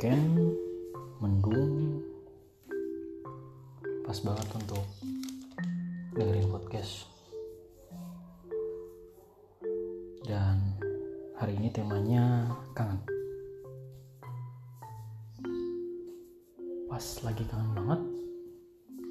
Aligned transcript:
weekend 0.00 0.56
mendung 1.20 2.00
pas 4.08 4.16
banget 4.24 4.48
untuk 4.56 4.80
dengerin 6.16 6.48
podcast. 6.48 7.04
Dan 10.24 10.80
hari 11.36 11.52
ini 11.60 11.68
temanya 11.68 12.48
kangen. 12.72 12.96
Pas 16.88 17.04
lagi 17.20 17.44
kangen 17.44 17.76
banget 17.76 18.00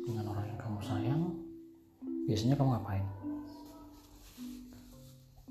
dengan 0.10 0.26
orang 0.34 0.46
yang 0.50 0.58
kamu 0.58 0.80
sayang 0.82 1.22
biasanya 2.26 2.58
kamu 2.58 2.70
ngapain? 2.74 3.06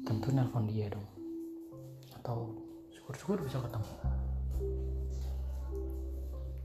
Tentu 0.02 0.34
nelpon 0.34 0.66
dia 0.66 0.90
dong. 0.90 1.06
Atau 2.18 2.58
syukur-syukur 2.90 3.38
bisa 3.46 3.62
ketemu 3.62 4.17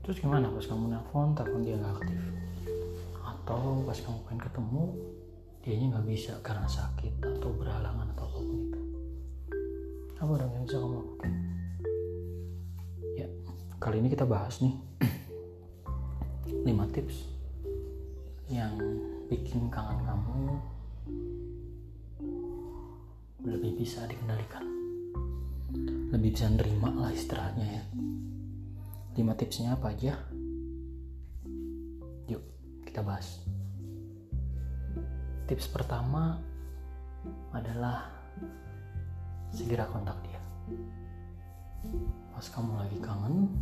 terus 0.04 0.20
gimana 0.20 0.52
pas 0.52 0.60
kamu 0.68 0.92
nelpon 0.92 1.32
telepon 1.32 1.64
dia 1.64 1.80
nggak 1.80 1.96
aktif? 1.96 2.20
Atau 3.24 3.80
pas 3.88 3.96
kamu 3.96 4.18
pengen 4.28 4.40
ketemu 4.44 4.82
dianya 5.64 5.86
nggak 5.96 6.06
bisa 6.12 6.32
karena 6.44 6.68
sakit 6.68 7.24
atau 7.24 7.48
berhalangan 7.56 8.12
atau 8.12 8.28
apa 8.28 8.38
pun 8.44 8.58
itu? 8.68 8.80
Apa 10.20 10.32
dong 10.36 10.52
yang 10.52 10.64
bisa 10.68 10.76
kamu 10.76 10.94
lakukan? 11.00 11.32
Ya 13.16 13.26
kali 13.80 13.96
ini 14.04 14.08
kita 14.12 14.28
bahas 14.28 14.60
nih 14.60 14.76
5 16.68 16.94
tips 17.00 17.16
yang 18.52 18.76
bikin 19.32 19.72
kangen 19.72 20.04
kamu 20.04 20.60
lebih 23.40 23.72
bisa 23.80 24.04
dikendalikan. 24.04 24.68
Lebih 26.12 26.28
bisa 26.28 26.52
nerima 26.52 26.92
lah 26.92 27.08
istilahnya 27.08 27.80
ya 27.80 27.84
5 29.14 29.22
tipsnya 29.38 29.78
apa 29.78 29.94
aja? 29.94 30.18
Yuk 32.26 32.42
kita 32.82 32.98
bahas. 32.98 33.46
Tips 35.46 35.70
pertama 35.70 36.42
adalah 37.54 38.10
segera 39.54 39.86
kontak 39.86 40.18
dia. 40.26 40.42
Pas 42.34 42.42
kamu 42.50 42.74
lagi 42.74 42.98
kangen 42.98 43.54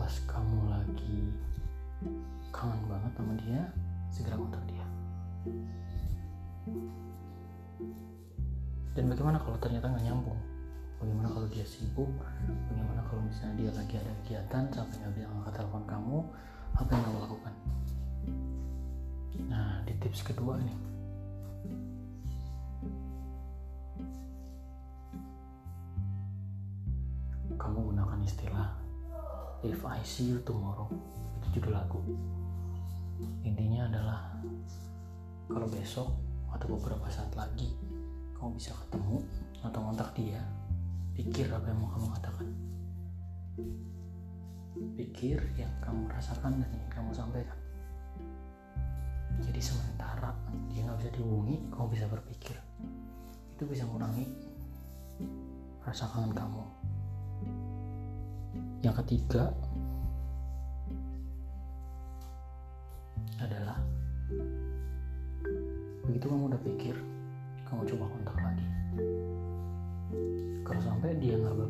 pas 0.00 0.14
kamu 0.24 0.58
lagi 0.72 1.20
kangen 2.48 2.82
banget 2.88 3.12
sama 3.12 3.32
dia 3.44 3.60
segera 4.08 4.40
kontak 4.40 4.64
dia. 4.72 4.86
Dan 8.96 9.04
bagaimana 9.12 9.36
kalau 9.36 9.60
ternyata 9.60 9.92
nggak 9.92 10.08
nyambung 10.08 10.51
bagaimana 11.02 11.28
kalau 11.34 11.48
dia 11.50 11.66
sibuk? 11.66 12.14
Bagaimana 12.70 13.02
kalau 13.10 13.26
misalnya 13.26 13.54
dia 13.58 13.70
lagi 13.74 13.94
ada 13.98 14.12
kegiatan 14.22 14.62
sampai 14.70 14.96
nggak 15.02 15.12
bisa 15.18 15.26
angkat 15.34 15.52
telepon 15.58 15.84
kamu? 15.90 16.18
Apa 16.78 16.90
yang 16.94 17.02
kamu 17.02 17.18
lakukan? 17.26 17.54
Nah 19.50 19.68
di 19.82 19.92
tips 19.98 20.22
kedua 20.22 20.54
nih. 20.62 20.78
Kamu 27.58 27.78
gunakan 27.90 28.18
istilah 28.22 28.70
if 29.66 29.82
I 29.82 29.98
see 30.06 30.30
you 30.30 30.38
tomorrow 30.46 30.86
itu 31.42 31.58
judul 31.58 31.74
lagu. 31.74 31.98
Intinya 33.42 33.90
adalah 33.90 34.20
kalau 35.50 35.66
besok 35.66 36.14
atau 36.54 36.66
beberapa 36.78 37.10
saat 37.10 37.34
lagi 37.34 37.74
kamu 38.38 38.58
bisa 38.58 38.74
ketemu 38.86 39.22
atau 39.62 39.80
kontak 39.82 40.10
dia 40.18 40.42
pikir 41.12 41.46
apa 41.52 41.68
yang 41.68 41.78
mau 41.80 41.90
kamu 41.92 42.08
katakan? 42.18 42.48
Pikir 44.96 45.38
yang 45.60 45.72
kamu 45.84 46.08
rasakan 46.08 46.64
dan 46.64 46.70
yang 46.72 46.90
kamu 46.90 47.10
sampaikan. 47.12 47.58
Jadi 49.42 49.60
sementara 49.60 50.32
dia 50.72 50.84
nggak 50.84 50.98
bisa 51.00 51.10
dihubungi 51.16 51.56
kamu 51.72 51.86
bisa 51.92 52.06
berpikir. 52.08 52.56
Itu 53.52 53.68
bisa 53.68 53.84
mengurangi 53.88 54.26
rasa 55.84 56.08
kangen 56.10 56.32
kamu. 56.32 56.64
Yang 58.82 58.94
ketiga 59.04 59.52
adalah 63.38 63.78
begitu 66.06 66.24
kamu 66.26 66.50
udah 66.50 66.60
pikir 66.62 66.94
kamu 67.66 67.88
coba 67.88 68.04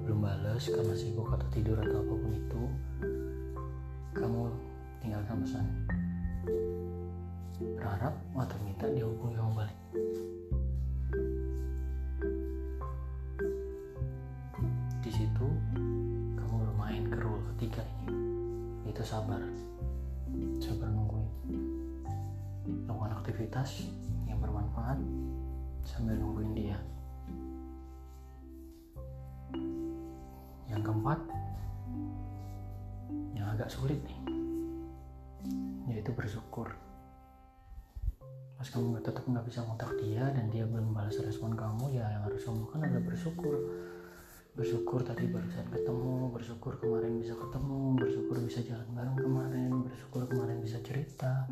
belum 0.02 0.18
balas 0.18 0.66
karena 0.66 0.94
sibuk 0.98 1.30
atau 1.30 1.46
tidur 1.54 1.78
atau 1.78 2.02
apa 2.02 2.14
pun 2.18 2.32
itu 2.34 2.62
kamu 4.18 4.50
tinggalkan 4.98 5.36
pesan 5.46 5.66
berharap 7.78 8.14
atau 8.34 8.58
minta 8.66 8.86
dia 8.90 9.06
hubungi 9.06 9.38
kamu 9.38 9.52
balik. 9.54 9.78
Di 15.02 15.10
situ 15.10 15.46
kamu 16.38 16.54
bermain 16.66 17.04
ke 17.06 17.18
rule 17.22 17.42
ketiga 17.54 17.82
ini. 18.06 18.18
Itu 18.90 19.02
sabar. 19.06 19.42
Sabar 20.58 20.90
nungguin. 20.90 21.28
Lakukan 22.90 23.12
aktivitas 23.22 23.86
sulit 33.72 34.00
nih. 34.04 34.20
Yaitu 35.88 36.12
bersyukur. 36.12 36.68
Pas 38.60 38.68
kamu 38.68 38.94
nggak 38.94 39.04
tetap 39.08 39.24
nggak 39.24 39.46
bisa 39.48 39.64
kontak 39.64 39.90
dia 39.98 40.28
dan 40.28 40.52
dia 40.52 40.68
belum 40.68 40.92
balas 40.92 41.16
respon 41.18 41.56
kamu 41.56 41.96
ya 41.96 42.04
yang 42.04 42.22
harus 42.28 42.44
kamu 42.44 42.68
lakukan 42.68 42.84
adalah 42.84 43.04
bersyukur. 43.08 43.54
Bersyukur 44.52 45.00
tadi 45.00 45.24
barusan 45.32 45.66
ketemu 45.72 46.28
bersyukur 46.28 46.76
kemarin 46.76 47.16
bisa 47.16 47.32
ketemu 47.32 47.96
bersyukur 47.96 48.36
bisa 48.44 48.60
jalan 48.60 48.88
bareng 48.92 49.16
kemarin 49.16 49.72
bersyukur 49.88 50.22
kemarin 50.28 50.58
bisa 50.60 50.78
cerita 50.84 51.48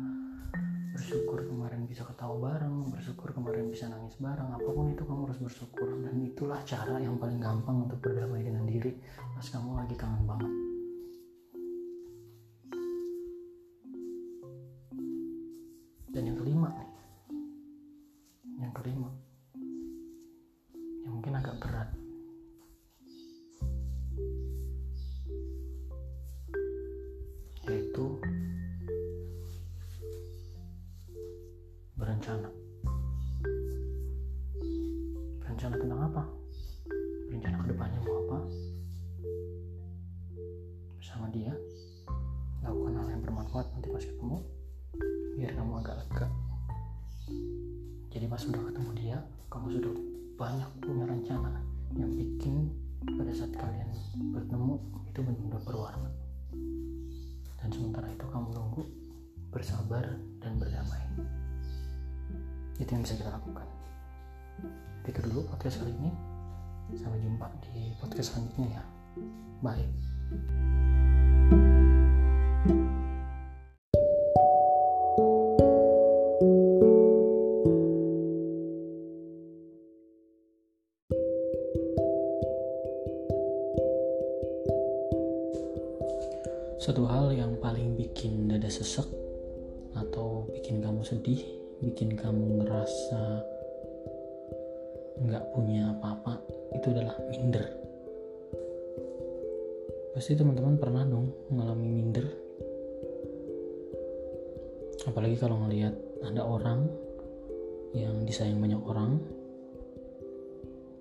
bersyukur 0.93 1.41
kemarin 1.49 1.89
bisa 1.89 2.05
ketawa 2.05 2.37
bareng 2.37 2.93
bersyukur 2.93 3.33
kemarin 3.33 3.73
bisa 3.73 3.89
nangis 3.89 4.13
bareng 4.21 4.53
apa 4.53 4.69
pun 4.69 4.93
itu 4.93 5.01
kamu 5.01 5.25
harus 5.25 5.41
bersyukur. 5.41 5.89
Dan 6.05 6.21
itulah 6.21 6.61
cara 6.61 7.01
yang 7.01 7.17
paling 7.17 7.41
gampang 7.41 7.89
untuk 7.89 7.97
berdamai 8.05 8.45
dengan 8.45 8.69
diri. 8.69 8.93
Pas 9.33 9.49
kamu 9.49 9.81
lagi 9.81 9.97
kangen 9.97 10.23
banget 10.29 10.70
bersama 41.21 41.37
dia. 41.37 41.53
Lakukan 42.65 42.97
hal 42.97 43.07
yang 43.13 43.21
bermanfaat 43.21 43.65
nanti 43.77 43.87
pas 43.93 44.01
ketemu 44.01 44.37
biar 45.37 45.51
kamu 45.53 45.71
agak 45.77 45.95
lega. 46.01 46.27
Jadi 48.09 48.25
pas 48.25 48.41
sudah 48.41 48.61
ketemu 48.65 48.91
dia 48.97 49.17
kamu 49.53 49.65
sudah 49.77 49.93
banyak 50.41 50.69
punya 50.81 51.05
rencana 51.05 51.61
yang 51.93 52.09
bikin 52.17 52.73
pada 53.05 53.29
saat 53.37 53.53
kalian 53.53 53.89
bertemu 54.33 54.81
itu 55.13 55.19
benar-benar 55.21 55.61
berwarna. 55.61 56.09
Dan 57.61 57.69
sementara 57.69 58.09
itu 58.09 58.25
kamu 58.25 58.57
nunggu 58.57 58.81
bersabar 59.53 60.17
dan 60.41 60.57
berdamai. 60.57 61.05
Itu 62.81 62.89
yang 62.97 63.05
bisa 63.05 63.13
kita 63.21 63.29
lakukan. 63.29 63.69
Itu 65.05 65.21
dulu 65.21 65.45
podcast 65.53 65.85
kali 65.85 65.93
ini. 66.01 66.09
Sampai 66.97 67.21
jumpa 67.21 67.45
di 67.69 67.93
podcast 68.01 68.33
selanjutnya 68.33 68.81
ya. 68.81 68.83
Bye 69.61 71.10
Suatu 86.81 87.05
hal 87.05 87.29
yang 87.37 87.61
paling 87.61 87.93
bikin 87.93 88.49
dada 88.49 88.65
sesek 88.65 89.05
atau 89.93 90.49
bikin 90.49 90.81
kamu 90.81 91.05
sedih, 91.05 91.37
bikin 91.77 92.17
kamu 92.17 92.57
ngerasa 92.57 93.21
nggak 95.21 95.45
punya 95.53 95.93
apa-apa, 95.93 96.41
itu 96.73 96.89
adalah 96.89 97.13
minder. 97.29 97.90
Pasti 100.11 100.35
teman-teman 100.35 100.75
pernah 100.75 101.07
dong 101.07 101.31
mengalami 101.47 101.87
minder. 101.87 102.27
Apalagi 105.07 105.39
kalau 105.39 105.57
ngelihat 105.65 105.95
ada 106.21 106.43
orang 106.43 106.85
yang 107.95 108.23
disayang 108.27 108.59
banyak 108.59 108.79
orang 108.83 109.19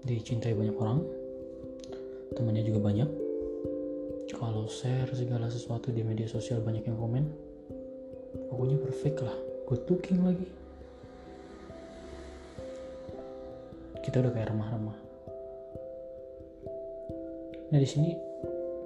dicintai 0.07 0.57
banyak 0.57 0.75
orang 0.79 1.05
temannya 2.39 2.65
juga 2.65 2.81
banyak. 2.81 3.11
Kalau 4.31 4.65
share 4.71 5.11
segala 5.13 5.51
sesuatu 5.51 5.91
di 5.91 6.07
media 6.07 6.31
sosial 6.31 6.63
banyak 6.63 6.87
yang 6.87 6.97
komen 6.97 7.27
pokoknya 8.49 8.79
perfect 8.79 9.19
lah. 9.27 9.37
Good 9.67 9.83
looking 9.91 10.23
lagi. 10.23 10.49
Kita 14.01 14.23
udah 14.23 14.33
kayak 14.33 14.49
remah-remah. 14.55 14.99
Nah 17.71 17.79
di 17.79 17.87
sini 17.87 18.30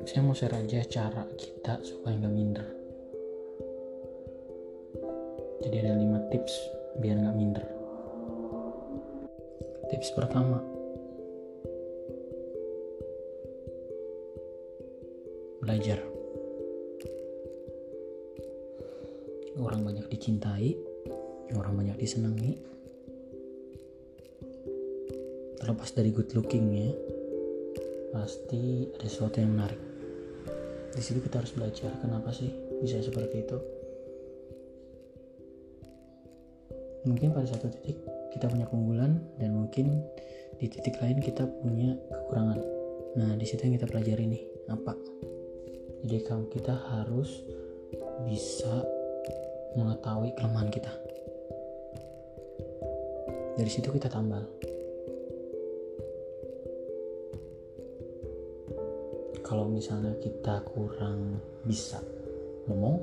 saya 0.04 0.20
mau 0.20 0.36
share 0.36 0.52
aja 0.52 0.84
cara 0.84 1.24
kita 1.32 1.80
supaya 1.80 2.20
nggak 2.20 2.34
minder. 2.36 2.66
Jadi 5.64 5.76
ada 5.80 5.96
5 5.96 6.28
tips 6.28 6.54
biar 7.00 7.16
nggak 7.24 7.36
minder. 7.40 7.64
Tips 9.88 10.12
pertama. 10.12 10.60
Belajar. 15.64 16.04
Orang 19.56 19.88
banyak 19.88 20.04
dicintai 20.12 20.76
orang 21.54 21.74
banyak 21.78 21.96
disenangi. 21.96 22.58
Terlepas 25.56 25.90
dari 25.96 26.10
good 26.12 26.28
lookingnya 26.36 26.92
pasti 28.12 28.90
ada 28.94 29.06
sesuatu 29.08 29.40
yang 29.40 29.56
menarik 29.56 29.93
di 30.94 31.02
situ 31.02 31.18
kita 31.18 31.42
harus 31.42 31.50
belajar 31.50 31.90
kenapa 31.98 32.30
sih 32.30 32.54
bisa 32.78 33.02
seperti 33.02 33.42
itu? 33.42 33.58
Mungkin 37.04 37.34
pada 37.34 37.50
satu 37.50 37.68
titik 37.68 37.98
kita 38.32 38.46
punya 38.48 38.64
keunggulan 38.70 39.18
dan 39.36 39.50
mungkin 39.52 40.00
di 40.56 40.66
titik 40.70 40.96
lain 41.02 41.18
kita 41.18 41.44
punya 41.60 41.98
kekurangan. 42.08 42.58
Nah 43.18 43.34
di 43.34 43.44
situ 43.44 43.66
yang 43.66 43.74
kita 43.76 43.90
pelajari 43.90 44.24
nih 44.30 44.42
apa? 44.70 44.94
Jadi 46.06 46.18
kalau 46.24 46.46
kita 46.48 46.72
harus 46.94 47.42
bisa 48.24 48.86
mengetahui 49.74 50.30
kelemahan 50.38 50.70
kita. 50.70 50.92
Dari 53.54 53.70
situ 53.70 53.90
kita 53.90 54.10
tambal 54.10 54.46
kalau 59.44 59.68
misalnya 59.68 60.16
kita 60.18 60.64
kurang 60.72 61.38
bisa 61.68 62.00
ngomong 62.66 62.98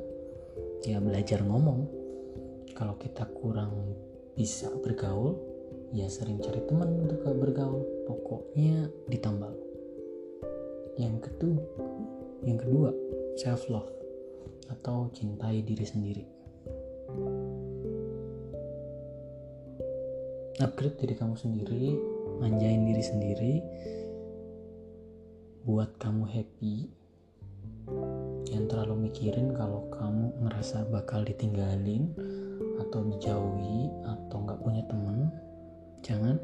ya 0.83 0.97
belajar 0.97 1.45
ngomong. 1.45 2.01
Kalau 2.73 2.97
kita 2.97 3.29
kurang 3.29 3.93
bisa 4.33 4.73
bergaul 4.81 5.37
ya 5.93 6.09
sering 6.09 6.41
cari 6.41 6.65
teman 6.65 6.89
untuk 7.05 7.21
bergaul. 7.37 7.85
Pokoknya 8.09 8.89
ditambal. 9.05 9.53
Yang 10.97 11.29
kedua 11.29 11.61
yang 12.41 12.57
kedua, 12.57 12.89
self 13.37 13.69
love 13.69 13.85
atau 14.73 15.13
cintai 15.13 15.61
diri 15.61 15.85
sendiri. 15.85 16.23
Upgrade 20.57 20.97
diri 20.97 21.13
kamu 21.13 21.37
sendiri, 21.37 21.93
manjain 22.41 22.81
diri 22.89 23.03
sendiri, 23.05 23.53
kamu 26.01 26.25
happy. 26.25 26.89
Jangan 28.49 28.65
terlalu 28.65 29.05
mikirin 29.05 29.53
kalau 29.53 29.85
kamu 29.93 30.33
ngerasa 30.41 30.89
bakal 30.89 31.21
ditinggalin 31.21 32.09
atau 32.81 33.05
dijauhi 33.05 33.93
atau 34.09 34.37
nggak 34.41 34.59
punya 34.65 34.81
temen. 34.89 35.29
Jangan 36.01 36.41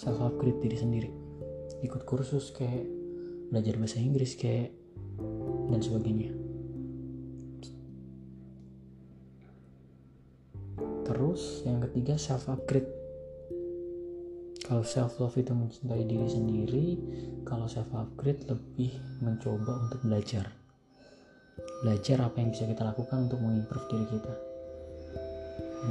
self 0.00 0.24
upgrade 0.24 0.64
diri 0.64 0.76
sendiri. 0.80 1.10
Ikut 1.84 2.08
kursus 2.08 2.48
kayak 2.48 2.88
belajar 3.52 3.76
bahasa 3.76 4.00
Inggris 4.00 4.40
kayak 4.40 4.72
dan 5.68 5.80
sebagainya 5.84 6.32
terus 11.04 11.62
yang 11.62 11.78
ketiga 11.84 12.16
self 12.18 12.48
upgrade 12.50 12.88
kalau 14.64 14.80
self 14.80 15.20
love 15.20 15.36
itu 15.36 15.52
mencintai 15.52 16.08
diri 16.08 16.24
sendiri 16.24 16.86
kalau 17.44 17.68
self 17.68 17.92
upgrade 17.92 18.48
lebih 18.48 18.96
mencoba 19.20 19.76
untuk 19.84 20.00
belajar. 20.08 20.48
Belajar 21.84 22.24
apa 22.24 22.40
yang 22.40 22.48
bisa 22.48 22.64
kita 22.64 22.80
lakukan 22.80 23.28
untuk 23.28 23.44
mengimprove 23.44 23.86
diri 23.92 24.06
kita. 24.08 24.34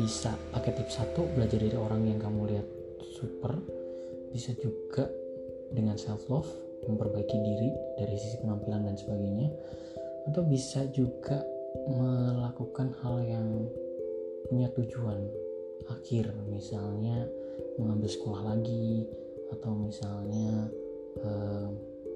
Bisa 0.02 0.34
pakai 0.50 0.74
tips 0.74 0.98
satu 0.98 1.22
belajar 1.38 1.62
dari 1.62 1.78
orang 1.78 2.02
yang 2.10 2.18
kamu 2.18 2.50
lihat 2.50 2.68
super. 3.14 3.54
Bisa 4.34 4.58
juga 4.58 5.06
dengan 5.70 5.94
self 5.94 6.26
love 6.34 6.50
memperbaiki 6.90 7.38
diri 7.38 7.70
dari 8.02 8.18
sisi 8.18 8.42
penampilan 8.42 8.90
dan 8.90 8.98
sebagainya. 8.98 9.54
Atau 10.34 10.50
bisa 10.50 10.90
juga 10.90 11.46
melakukan 11.94 12.90
hal 13.06 13.22
yang 13.22 13.70
punya 14.50 14.66
tujuan 14.74 15.30
akhir 15.94 16.32
misalnya 16.50 17.28
mengambil 17.78 18.10
sekolah 18.10 18.42
lagi 18.54 19.08
atau 19.54 19.72
misalnya 19.74 20.70
uh, 21.22 21.70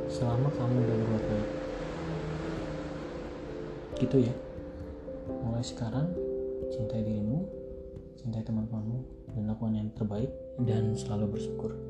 selama 0.07 0.47
kamu 0.55 0.75
udah 0.87 0.95
berbuat 1.03 1.25
baik. 1.27 1.49
Gitu 3.99 4.17
ya. 4.23 4.33
Mulai 5.43 5.63
sekarang 5.67 6.07
cintai 6.71 7.03
dirimu, 7.03 7.43
cintai 8.19 8.43
teman-temanmu, 8.43 8.99
dan 9.35 9.43
lakukan 9.51 9.75
yang 9.75 9.89
terbaik 9.95 10.31
dan 10.63 10.95
selalu 10.95 11.35
bersyukur. 11.35 11.86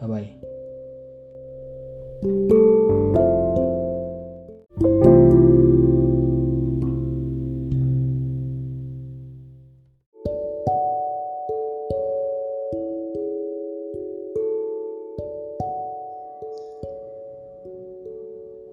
Bye 0.00 0.08
bye. 0.08 0.24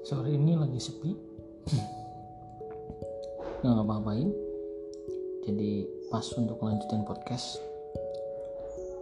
Sore 0.08 0.32
ini 0.32 0.56
lagi 0.56 0.80
sepi. 0.80 1.12
Nggak 3.60 3.74
ngapa-ngapain. 3.76 4.32
Jadi 5.44 5.84
pas 6.08 6.24
untuk 6.40 6.64
lanjutin 6.64 7.04
podcast. 7.04 7.60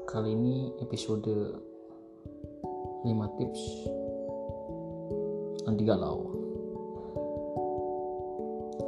Kali 0.09 0.33
ini 0.33 0.73
episode 0.81 1.29
5 3.05 3.37
tips. 3.37 3.61
Anti 5.69 5.85
galau. 5.85 6.25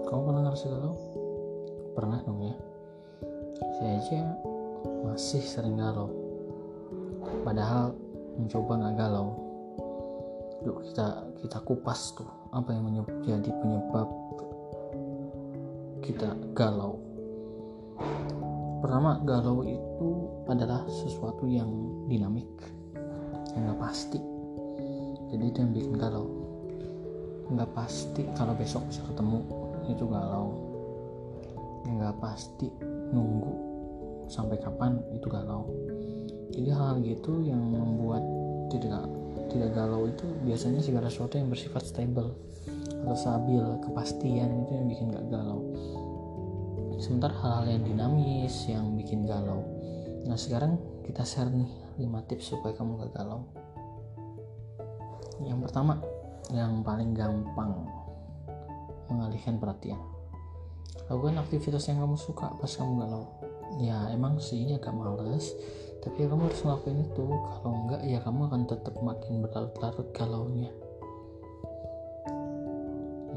Kamu 0.10 0.22
pernah 0.26 0.42
ngerasa 0.50 0.66
galau? 0.74 0.98
pernah 1.98 2.22
dong 2.22 2.46
ya. 2.46 2.54
Saya 3.82 3.98
aja 3.98 4.22
masih 5.02 5.42
sering 5.42 5.82
galau. 5.82 6.14
Padahal 7.42 7.98
mencoba 8.38 8.86
nggak 8.86 8.96
galau. 9.02 9.34
Yuk 10.62 10.86
kita 10.86 11.26
kita 11.42 11.58
kupas 11.66 12.14
tuh 12.14 12.30
apa 12.54 12.70
yang 12.70 12.86
menjadi 12.86 13.50
penyebab 13.50 14.06
kita 16.06 16.38
galau. 16.54 17.02
Pertama 18.86 19.18
galau 19.26 19.66
itu 19.66 20.10
adalah 20.46 20.86
sesuatu 20.86 21.50
yang 21.50 21.66
dinamik 22.06 22.76
nggak 23.64 23.80
pasti. 23.82 24.20
Jadi 25.34 25.44
itu 25.50 25.58
yang 25.60 25.72
bikin 25.74 25.94
galau. 25.98 26.28
Nggak 27.50 27.70
pasti 27.74 28.22
kalau 28.38 28.54
besok 28.54 28.86
bisa 28.88 29.02
ketemu. 29.10 29.40
Itu 29.88 30.06
galau. 30.06 30.48
Nggak 31.88 32.16
pasti 32.20 32.68
nunggu 33.12 33.54
sampai 34.28 34.60
kapan 34.60 35.00
itu 35.16 35.28
galau. 35.32 35.68
Jadi 36.52 36.70
hal, 36.72 37.00
-hal 37.00 37.04
gitu 37.04 37.44
yang 37.44 37.60
membuat 37.60 38.24
tidak 38.68 39.08
tidak 39.48 39.72
galau 39.76 40.08
itu 40.12 40.28
biasanya 40.44 40.84
segala 40.84 41.08
sesuatu 41.08 41.40
yang 41.40 41.48
bersifat 41.48 41.84
stable 41.88 42.36
atau 43.04 43.16
stabil 43.16 43.64
kepastian 43.88 44.68
itu 44.68 44.72
yang 44.76 44.88
bikin 44.92 45.06
gak 45.16 45.28
galau. 45.32 45.64
Sementara 47.00 47.32
hal-hal 47.40 47.78
yang 47.78 47.84
dinamis 47.88 48.68
yang 48.68 48.98
bikin 49.00 49.24
galau. 49.24 49.64
Nah 50.28 50.36
sekarang 50.36 50.76
kita 51.08 51.24
share 51.24 51.48
nih 51.48 51.87
5 51.98 52.27
tips 52.30 52.54
supaya 52.54 52.74
kamu 52.77 53.01
gak 53.01 53.13
galau. 53.18 53.42
Yang 55.42 55.60
pertama 55.70 56.01
yang 56.54 56.82
paling 56.82 57.12
gampang 57.18 57.86
mengalihkan 59.12 59.58
perhatian. 59.60 60.00
Lakukan 61.08 61.39
aktivitas 61.39 61.88
yang 61.88 62.04
kamu 62.04 62.16
suka 62.20 62.51
pas 62.60 62.72
kamu 62.72 62.94
galau. 63.04 63.25
Ya 63.80 64.10
emang 64.12 64.39
sih 64.39 64.68
agak 64.74 64.96
males. 64.96 65.54
Tapi 66.04 66.24
ya 66.24 66.27
kamu 66.32 66.48
harus 66.48 66.62
ngelakuin 66.63 67.00
itu. 67.04 67.25
Kalau 67.27 67.72
enggak 67.84 68.01
ya 68.08 68.20
kamu 68.24 68.39
akan 68.48 68.62
tetap 68.68 68.96
makin 69.04 69.34
berlarut-larut 69.44 70.08
galaunya. 70.16 70.72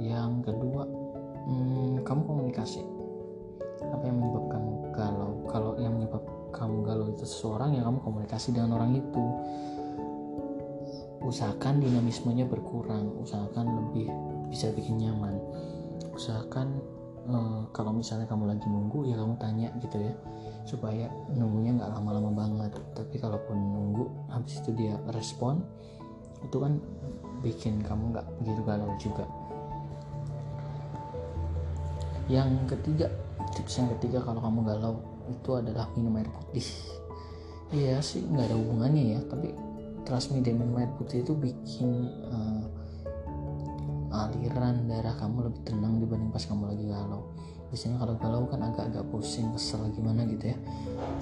Yang 0.01 0.33
kedua 0.49 0.83
hmm, 1.47 2.03
kamu 2.07 2.21
komunikasi. 2.25 2.83
Apa 3.91 4.03
yang 4.07 4.17
menyebabkan 4.23 4.63
galau? 4.95 5.33
Kalau 5.51 5.73
yang 5.79 5.99
menyebabkan 5.99 6.40
kamu 6.61 6.85
galau 6.85 7.09
itu 7.09 7.25
seseorang 7.25 7.73
ya 7.73 7.81
kamu 7.81 8.05
komunikasi 8.05 8.53
dengan 8.53 8.77
orang 8.77 8.93
itu. 9.01 9.25
Usahakan 11.25 11.81
dinamismenya 11.81 12.45
berkurang 12.45 13.17
usahakan 13.25 13.65
lebih 13.81 14.13
bisa 14.53 14.69
bikin 14.77 15.01
nyaman. 15.01 15.41
Usahakan 16.13 16.77
uh, 17.33 17.65
kalau 17.73 17.97
misalnya 17.97 18.29
kamu 18.29 18.53
lagi 18.53 18.69
nunggu 18.69 19.09
ya 19.09 19.17
kamu 19.17 19.41
tanya 19.41 19.73
gitu 19.81 19.97
ya 19.97 20.13
supaya 20.69 21.09
nunggunya 21.33 21.81
nggak 21.81 21.91
lama-lama 21.97 22.31
banget. 22.37 22.77
Tapi 22.93 23.17
kalaupun 23.17 23.57
nunggu 23.57 24.05
habis 24.29 24.61
itu 24.61 24.77
dia 24.77 25.01
respon 25.17 25.65
itu 26.45 26.57
kan 26.61 26.77
bikin 27.41 27.81
kamu 27.81 28.13
nggak 28.13 28.27
begitu 28.45 28.61
galau 28.69 28.93
juga. 29.01 29.25
Yang 32.29 32.77
ketiga 32.77 33.09
tips 33.57 33.81
yang 33.81 33.89
ketiga 33.97 34.23
kalau 34.23 34.39
kamu 34.45 34.61
galau 34.63 34.95
itu 35.31 35.51
adalah 35.55 35.87
minum 35.95 36.19
air 36.19 36.29
putih. 36.29 36.67
Iya 37.71 38.03
sih 38.03 38.27
nggak 38.27 38.51
ada 38.51 38.57
hubungannya 38.59 39.05
ya. 39.15 39.21
Tapi 39.31 39.55
trust 40.03 40.35
me 40.35 40.43
deh 40.43 40.51
minum 40.51 40.75
air 40.83 40.91
putih 40.99 41.23
itu 41.23 41.33
bikin 41.39 42.11
uh, 42.27 42.67
aliran 44.11 44.91
darah 44.91 45.15
kamu 45.15 45.47
lebih 45.47 45.63
tenang 45.63 46.03
dibanding 46.03 46.35
pas 46.35 46.43
kamu 46.43 46.75
lagi 46.75 46.85
galau. 46.91 47.31
Biasanya 47.71 48.03
kalau 48.03 48.15
galau 48.19 48.43
kan 48.51 48.67
agak-agak 48.67 49.07
pusing 49.15 49.55
kesel 49.55 49.87
gimana 49.95 50.27
gitu 50.27 50.51
ya. 50.51 50.59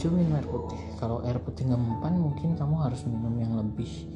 Coba 0.00 0.12
minum 0.17 0.41
air 0.41 0.49
putih. 0.49 0.81
Kalau 0.97 1.21
air 1.21 1.37
putih 1.37 1.69
nggak 1.69 1.77
mempan 1.77 2.17
mungkin 2.17 2.57
kamu 2.57 2.75
harus 2.81 3.05
minum 3.05 3.37
yang 3.37 3.53
lebih 3.53 4.09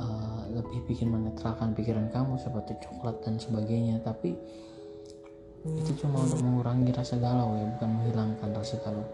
uh, 0.00 0.48
lebih 0.48 0.88
bikin 0.88 1.12
menetralkan 1.12 1.76
pikiran 1.76 2.08
kamu 2.08 2.40
seperti 2.40 2.80
coklat 2.80 3.20
dan 3.20 3.36
sebagainya. 3.36 4.00
Tapi 4.00 4.32
itu 5.62 5.92
cuma 6.02 6.26
untuk 6.26 6.42
mengurangi 6.42 6.90
rasa 6.90 7.18
galau 7.22 7.54
ya 7.54 7.66
bukan 7.78 7.88
menghilangkan 7.90 8.50
rasa 8.50 8.76
galau. 8.82 9.06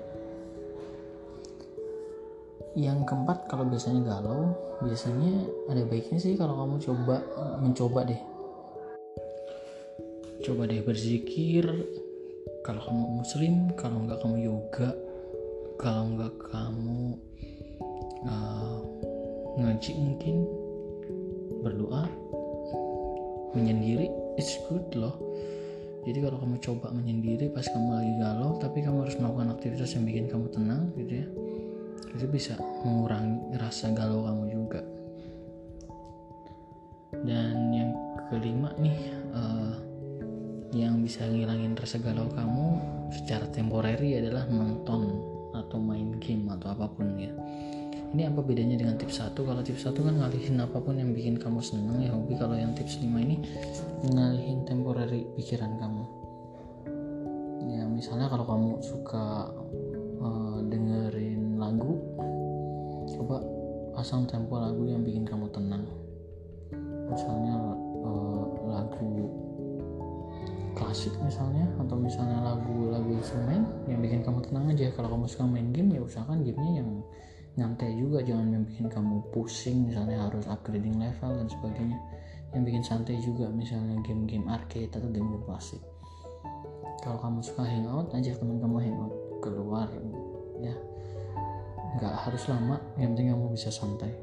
Yang 2.73 2.99
keempat 3.05 3.39
kalau 3.51 3.65
biasanya 3.69 4.01
galau 4.05 4.57
biasanya 4.81 5.33
ada 5.69 5.83
baiknya 5.85 6.19
sih 6.23 6.39
kalau 6.41 6.57
kamu 6.65 6.77
coba 6.81 7.17
mencoba 7.61 8.01
deh. 8.09 8.21
Coba 10.41 10.65
deh 10.65 10.81
berzikir. 10.81 11.67
Kalau 12.65 12.81
kamu 12.85 13.05
muslim 13.25 13.55
kalau 13.77 14.05
nggak 14.05 14.21
kamu 14.21 14.37
yoga 14.45 14.93
kalau 15.79 16.11
nggak 16.11 16.35
kamu 16.51 17.17
uh, 18.27 18.83
ngaji 19.57 19.93
mungkin 19.95 20.37
berdoa 21.63 22.05
menyendiri 23.55 24.11
it's 24.35 24.59
good 24.67 24.85
loh 24.99 25.15
jadi 26.07 26.19
kalau 26.25 26.39
kamu 26.39 26.57
coba 26.63 26.87
menyendiri 26.95 27.51
pas 27.51 27.67
kamu 27.67 27.91
lagi 27.91 28.13
galau 28.23 28.51
tapi 28.63 28.79
kamu 28.85 29.07
harus 29.07 29.17
melakukan 29.19 29.49
aktivitas 29.59 29.91
yang 29.99 30.05
bikin 30.07 30.25
kamu 30.31 30.47
tenang 30.55 30.83
gitu 30.95 31.13
ya. 31.25 31.27
Itu 32.15 32.27
bisa 32.31 32.55
mengurangi 32.87 33.59
rasa 33.59 33.91
galau 33.93 34.25
kamu 34.25 34.45
juga. 34.49 34.81
Dan 37.25 37.75
yang 37.75 37.91
kelima 38.31 38.71
nih 38.79 38.99
uh, 39.35 39.75
yang 40.77 41.01
bisa 41.01 41.25
ngilangin 41.25 41.75
rasa 41.75 41.97
galau 41.99 42.29
kamu 42.29 42.67
secara 43.09 43.49
temporary 43.49 44.21
adalah 44.21 44.45
nonton 44.47 45.17
atau 45.57 45.81
main 45.81 46.13
game 46.21 46.45
atau 46.53 46.77
apa 46.77 46.87
pun 46.93 47.17
ya 47.17 47.33
ini 48.17 48.25
apa 48.25 48.41
bedanya 48.41 48.81
dengan 48.81 48.97
tips 48.97 49.21
satu? 49.21 49.45
Kalau 49.45 49.61
tips 49.61 49.85
satu 49.85 50.01
kan 50.01 50.17
ngalihin 50.17 50.57
apa 50.57 50.81
pun 50.81 50.97
yang 50.97 51.13
bikin 51.13 51.37
kamu 51.37 51.61
seneng 51.61 52.01
ya 52.01 52.17
hobi. 52.17 52.41
Kalau 52.41 52.57
yang 52.57 52.73
tips 52.73 53.05
5 53.05 53.05
ini 53.05 53.37
ngalihin 54.09 54.65
temporary 54.65 55.29
pikiran 55.37 55.77
kamu. 55.77 56.05
Ya 57.69 57.85
misalnya 57.85 58.33
kalau 58.33 58.49
kamu 58.49 58.71
suka 58.81 59.53
uh, 60.25 60.59
dengerin 60.65 61.61
lagu 61.61 62.01
coba 63.13 63.45
pasang 63.93 64.25
tempo 64.25 64.57
lagu 64.57 64.89
yang 64.89 65.05
bikin 65.05 65.29
kamu 65.29 65.45
tenang. 65.53 65.85
Misalnya 67.13 67.57
uh, 68.09 68.45
lagu 68.73 69.29
klasik 70.73 71.13
misalnya 71.21 71.67
atau 71.83 71.99
misalnya 71.99 72.39
lagu-lagu 72.41 73.11
instrumen 73.11 73.67
yang 73.85 74.01
bikin 74.01 74.25
kamu 74.25 74.41
tenang 74.49 74.65
aja. 74.73 74.89
Kalau 74.97 75.13
kamu 75.13 75.29
suka 75.29 75.45
main 75.45 75.69
game 75.77 75.93
ya 75.93 76.01
usahakan 76.01 76.41
gamenya 76.41 76.81
yang 76.81 77.05
nyantai 77.59 77.99
juga 77.99 78.23
jangan 78.23 78.55
yang 78.55 78.65
bikin 78.65 78.87
kamu 78.87 79.19
pusing 79.35 79.91
misalnya 79.91 80.31
harus 80.31 80.47
upgrading 80.47 81.03
level 81.03 81.43
dan 81.43 81.51
sebagainya. 81.51 81.99
Yang 82.55 82.63
bikin 82.71 82.83
santai 82.87 83.19
juga 83.19 83.51
misalnya 83.51 83.99
game-game 84.07 84.47
arcade 84.47 84.95
atau 84.95 85.11
game-game 85.11 85.43
klasik. 85.43 85.83
Kalau 87.03 87.19
kamu 87.19 87.43
suka 87.43 87.67
hangout 87.67 88.15
ajak 88.15 88.39
teman 88.39 88.63
kamu 88.63 88.79
hangout 88.87 89.15
keluar 89.43 89.91
ya. 90.63 90.75
Nggak 91.99 92.15
harus 92.25 92.43
lama 92.47 92.79
yang 92.97 93.19
penting 93.19 93.35
kamu 93.35 93.47
bisa 93.53 93.75
santai. 93.75 94.15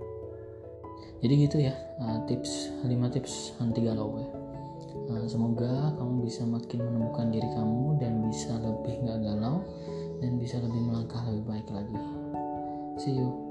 Jadi 1.19 1.33
gitu 1.43 1.57
ya 1.59 1.75
uh, 1.99 2.23
tips 2.25 2.71
5 2.87 2.91
tips 3.11 3.59
anti 3.59 3.83
galau 3.83 4.15
ya. 4.15 4.29
Nah, 5.05 5.21
semoga 5.29 5.93
kamu 5.99 6.25
bisa 6.25 6.47
makin 6.47 6.81
menemukan 6.81 7.29
diri 7.29 7.49
kamu 7.53 7.99
dan 8.01 8.25
bisa 8.25 8.57
lebih 8.57 9.05
gak 9.05 9.21
galau 9.21 9.61
dan 10.17 10.41
bisa 10.41 10.57
lebih 10.57 10.81
melangkah 10.81 11.21
lebih 11.29 11.45
baik 11.45 11.67
lagi. 11.69 12.14
See 12.97 13.11
you. 13.11 13.45